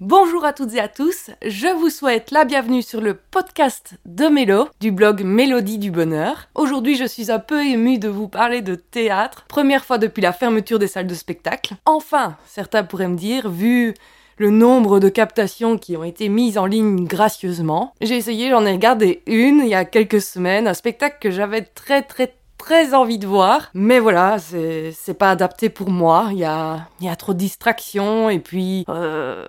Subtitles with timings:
[0.00, 4.26] Bonjour à toutes et à tous, je vous souhaite la bienvenue sur le podcast de
[4.26, 6.50] Mélo, du blog Mélodie du Bonheur.
[6.54, 10.34] Aujourd'hui je suis un peu émue de vous parler de théâtre, première fois depuis la
[10.34, 11.76] fermeture des salles de spectacle.
[11.86, 13.94] Enfin, certains pourraient me dire, vu
[14.36, 17.94] le nombre de captations qui ont été mises en ligne gracieusement.
[18.02, 21.62] J'ai essayé, j'en ai regardé une il y a quelques semaines, un spectacle que j'avais
[21.62, 26.30] très très très envie de voir, mais voilà, c'est pas adapté pour moi.
[26.32, 29.46] Il y a, trop de distractions et puis euh,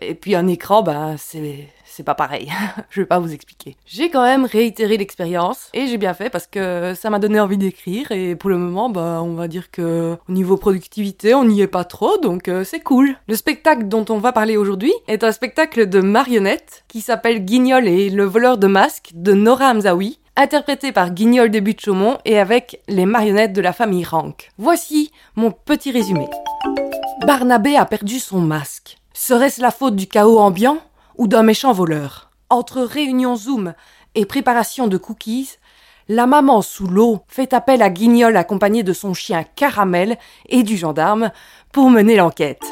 [0.00, 2.52] et puis un écran, bah c'est pas pareil.
[2.90, 3.76] je vais pas vous expliquer.
[3.84, 7.58] J'ai quand même réitéré l'expérience et j'ai bien fait parce que ça m'a donné envie
[7.58, 11.60] d'écrire et pour le moment, bah on va dire que au niveau productivité, on n'y
[11.60, 13.16] est pas trop donc euh, c'est cool.
[13.26, 17.88] Le spectacle dont on va parler aujourd'hui est un spectacle de marionnettes qui s'appelle Guignol
[17.88, 22.38] et le voleur de masques de Nora Hamzaoui interprété par Guignol des de Chaumont et
[22.38, 24.50] avec les marionnettes de la famille Rank.
[24.56, 26.26] Voici mon petit résumé.
[27.26, 28.98] Barnabé a perdu son masque.
[29.20, 30.78] Serait-ce la faute du chaos ambiant
[31.16, 32.30] ou d'un méchant voleur?
[32.50, 33.74] Entre réunion Zoom
[34.14, 35.56] et préparation de cookies,
[36.08, 40.76] la maman sous l'eau fait appel à Guignol accompagné de son chien Caramel et du
[40.76, 41.32] gendarme
[41.72, 42.62] pour mener l'enquête.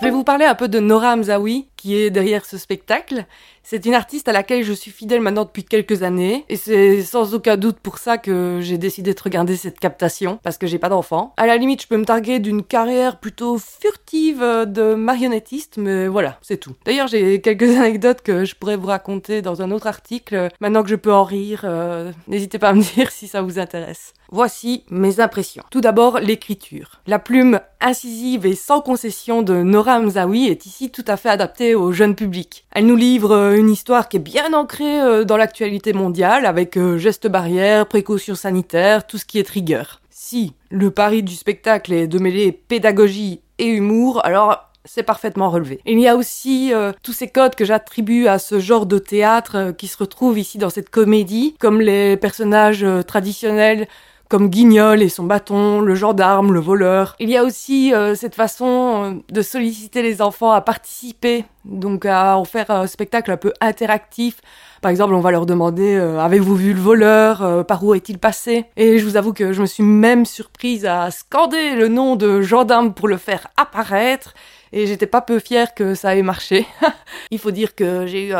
[0.00, 3.24] Je vais vous parler un peu de Nora Hamzaoui, qui est derrière ce spectacle.
[3.62, 7.34] C'est une artiste à laquelle je suis fidèle maintenant depuis quelques années, et c'est sans
[7.34, 10.88] aucun doute pour ça que j'ai décidé de regarder cette captation, parce que j'ai pas
[10.88, 11.34] d'enfant.
[11.36, 16.38] À la limite, je peux me targuer d'une carrière plutôt furtive de marionnettiste, mais voilà,
[16.42, 16.74] c'est tout.
[16.84, 20.88] D'ailleurs, j'ai quelques anecdotes que je pourrais vous raconter dans un autre article, maintenant que
[20.88, 24.14] je peux en rire, euh, n'hésitez pas à me dire si ça vous intéresse.
[24.30, 25.64] Voici mes impressions.
[25.70, 27.00] Tout d'abord, l'écriture.
[27.06, 31.67] La plume incisive et sans concession de Nora Hamzaoui est ici tout à fait adaptée
[31.74, 32.66] au jeune public.
[32.72, 36.76] Elle nous livre euh, une histoire qui est bien ancrée euh, dans l'actualité mondiale avec
[36.76, 39.82] euh, gestes barrières, précautions sanitaires, tout ce qui est trigger.
[40.10, 45.80] Si le pari du spectacle est de mêler pédagogie et humour, alors c'est parfaitement relevé.
[45.86, 49.86] Il y a aussi tous ces codes que j'attribue à ce genre de théâtre qui
[49.86, 53.86] se retrouvent ici dans cette comédie, comme les personnages traditionnels
[54.28, 57.16] comme Guignol et son bâton, le gendarme, le voleur.
[57.18, 62.04] Il y a aussi euh, cette façon euh, de solliciter les enfants à participer, donc
[62.04, 64.40] à en faire un spectacle un peu interactif.
[64.82, 68.66] Par exemple, on va leur demander euh, avez-vous vu le voleur Par où est-il passé?
[68.76, 72.42] Et je vous avoue que je me suis même surprise à scander le nom de
[72.42, 74.34] gendarme pour le faire apparaître.
[74.72, 76.66] Et j'étais pas peu fière que ça ait marché.
[77.30, 78.34] Il faut dire que j'ai eu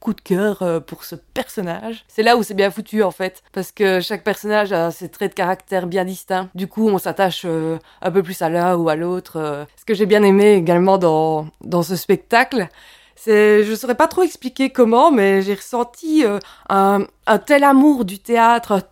[0.00, 2.04] coup de cœur euh, pour ce personnage.
[2.08, 5.32] C'est là où c'est bien foutu en fait, parce que chaque personnage a ses traits
[5.32, 6.48] de caractère bien distincts.
[6.54, 9.36] Du coup, on s'attache euh, un peu plus à l'un ou à l'autre.
[9.36, 9.64] Euh.
[9.76, 12.68] Ce que j'ai bien aimé également dans, dans ce spectacle,
[13.16, 16.24] c'est, je saurais pas trop expliquer comment, mais j'ai ressenti
[16.68, 18.82] un, un tel amour du théâtre, un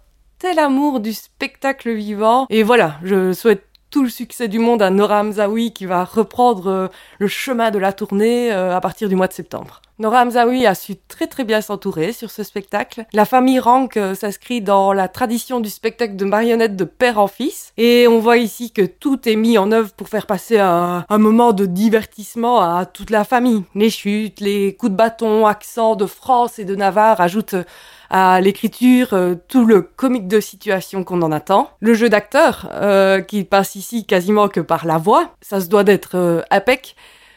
[0.41, 2.47] tel amour du spectacle vivant.
[2.51, 6.91] Et voilà, je souhaite tout le succès du monde à Nora Hamzaoui qui va reprendre
[7.19, 9.81] le chemin de la tournée à partir du mois de septembre.
[9.99, 13.07] Nora Hamzaoui a su très très bien s'entourer sur ce spectacle.
[13.15, 17.29] La famille Rank euh, s'inscrit dans la tradition du spectacle de marionnettes de père en
[17.29, 17.73] fils.
[17.79, 21.55] Et on voit ici que tout est mis en œuvre pour faire passer un, moment
[21.55, 23.65] de divertissement à toute la famille.
[23.75, 27.57] Les chutes, les coups de bâton, accents de France et de Navarre ajoutent
[28.11, 31.71] à l'écriture euh, tout le comique de situation qu'on en attend.
[31.81, 35.85] Le jeu d'acteur, euh, qui passe ici quasiment que par la voix, ça se doit
[35.85, 36.43] d'être euh,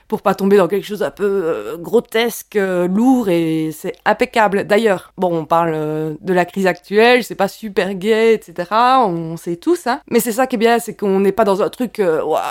[0.10, 4.66] pour pas tomber dans quelque chose un peu euh, grotesque, euh, lourd et c'est impeccable.
[4.66, 8.70] D'ailleurs, bon, on parle euh, de la crise actuelle, c'est pas super gay, etc.
[9.06, 10.02] On sait tous, hein.
[10.10, 12.02] Mais c'est ça qui est bien, c'est qu'on n'est pas dans un truc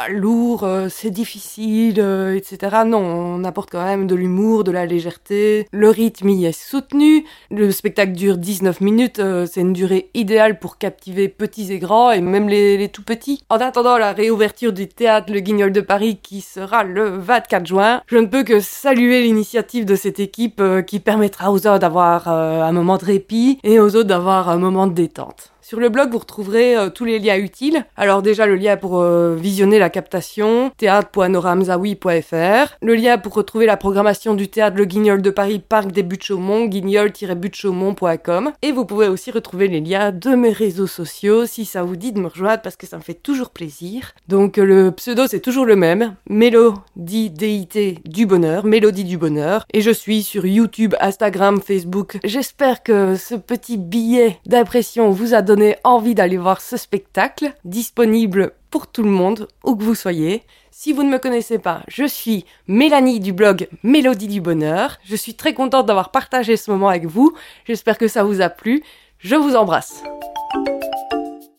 [0.09, 1.99] lourd, c'est difficile,
[2.37, 2.77] etc.
[2.87, 5.67] Non, on apporte quand même de l'humour, de la légèreté.
[5.73, 7.25] Le rythme y est soutenu.
[7.51, 9.21] Le spectacle dure 19 minutes,
[9.51, 13.43] c'est une durée idéale pour captiver petits et grands et même les, les tout petits.
[13.49, 17.67] En attendant la réouverture du théâtre Le Guignol de Paris qui sera le 24 4
[17.67, 18.03] juin.
[18.07, 22.29] Je ne peux que saluer l'initiative de cette équipe euh, qui permettra aux autres d'avoir
[22.29, 25.53] euh, un moment de répit et aux autres d'avoir un moment de détente.
[25.69, 27.85] Sur le blog, vous retrouverez euh, tous les liens utiles.
[27.95, 33.77] Alors déjà le lien pour euh, visionner la captation, théâtre.noramzaoui.fr, le lien pour retrouver la
[33.77, 38.53] programmation du théâtre Le Guignol de Paris, Parc des Buttes Chaumont, guignol-buttes-chaumont.com.
[38.63, 42.13] Et vous pouvez aussi retrouver les liens de mes réseaux sociaux si ça vous dit
[42.13, 44.15] de me rejoindre parce que ça me fait toujours plaisir.
[44.27, 49.67] Donc le pseudo c'est toujours le même, Mélodie DIT du bonheur, Mélodie du bonheur.
[49.75, 52.17] Et je suis sur YouTube, Instagram, Facebook.
[52.25, 58.53] J'espère que ce petit billet d'impression vous a donné envie d'aller voir ce spectacle, disponible
[58.71, 60.43] pour tout le monde, où que vous soyez.
[60.71, 64.99] Si vous ne me connaissez pas, je suis Mélanie du blog Mélodie du Bonheur.
[65.05, 67.35] Je suis très contente d'avoir partagé ce moment avec vous.
[67.67, 68.83] J'espère que ça vous a plu.
[69.19, 70.03] Je vous embrasse.